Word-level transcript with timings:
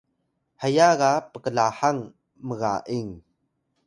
heya 0.61 0.87
ga 0.99 1.11
pklahang-mga’ing 1.31 3.09